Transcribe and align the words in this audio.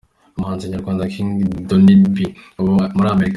Umuhanzi 0.37 0.71
nyarwanda 0.71 1.09
King 1.13 1.31
Donny 1.67 1.95
B 2.13 2.15
uba 2.61 2.73
muri 2.95 3.09
Amerika. 3.15 3.29